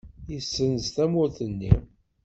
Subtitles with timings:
[0.31, 1.73] Yessenz tawwurt-nni.